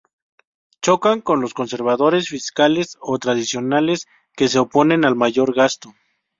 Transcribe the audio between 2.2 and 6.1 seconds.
fiscales o tradicionales que se oponen al mayor gasto.